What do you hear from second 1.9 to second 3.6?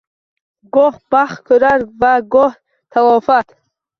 va goh talofat.